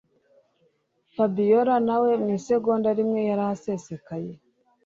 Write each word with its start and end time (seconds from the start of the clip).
Fabiora 1.15 1.75
nawe 1.87 2.09
mwisegonda 2.21 2.89
rimwe 2.97 3.19
yarahasesekaye 3.29 4.31